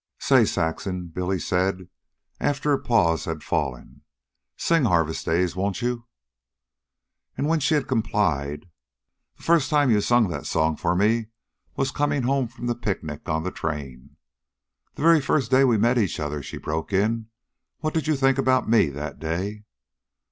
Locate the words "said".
1.37-1.87